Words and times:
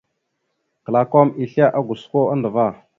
Klakom 0.89 1.35
islégosko 1.47 2.29
andəvá. 2.37 2.71